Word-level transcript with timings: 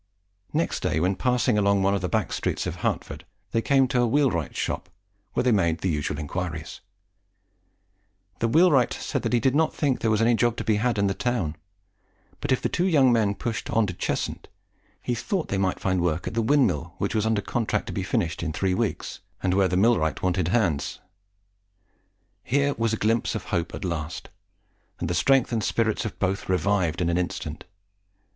Next 0.51 0.79
day, 0.79 0.99
when 0.99 1.15
passing 1.15 1.59
along 1.59 1.83
one 1.83 1.93
of 1.93 2.01
the 2.01 2.09
back 2.09 2.33
streets 2.33 2.65
of 2.65 2.77
Hertford, 2.77 3.23
they 3.51 3.61
came 3.61 3.87
to 3.89 4.01
a 4.01 4.07
wheelwright's 4.07 4.57
shop, 4.57 4.89
where 5.33 5.43
they 5.43 5.51
made 5.51 5.81
the 5.81 5.91
usual 5.91 6.17
enquiries. 6.17 6.81
The 8.39 8.47
wheelwright, 8.47 8.93
said 8.93 9.21
that 9.21 9.31
he 9.33 9.39
did 9.39 9.53
not 9.53 9.75
think 9.75 9.99
there 9.99 10.09
was 10.09 10.19
any 10.23 10.33
job 10.33 10.57
to 10.57 10.63
be 10.63 10.77
had 10.77 10.97
in 10.97 11.05
the 11.05 11.13
town; 11.13 11.55
but 12.39 12.51
if 12.51 12.63
the 12.63 12.67
two 12.67 12.87
young 12.87 13.11
men 13.13 13.35
pushed 13.35 13.69
on 13.69 13.85
to 13.85 13.93
Cheshunt, 13.93 14.47
he 15.03 15.13
thought 15.13 15.49
they 15.49 15.59
might 15.59 15.79
find 15.79 16.01
work 16.01 16.25
at 16.27 16.35
a 16.35 16.41
windmill 16.41 16.95
which 16.97 17.13
was 17.13 17.27
under 17.27 17.41
contract 17.43 17.85
to 17.85 17.93
be 17.93 18.01
finished 18.01 18.41
in 18.41 18.51
three 18.53 18.73
weeks, 18.73 19.19
and 19.43 19.53
where 19.53 19.67
the 19.67 19.77
millwright 19.77 20.23
wanted 20.23 20.47
hands. 20.47 20.99
Here 22.43 22.73
was 22.75 22.91
a 22.91 22.97
glimpse 22.97 23.35
of 23.35 23.43
hope 23.43 23.75
at 23.75 23.85
last; 23.85 24.29
and 24.99 25.07
the 25.07 25.13
strength 25.13 25.51
and 25.51 25.63
spirits 25.63 26.05
of 26.05 26.17
both 26.17 26.49
revived 26.49 27.01
in 27.01 27.09
an 27.11 27.19
instant. 27.19 27.65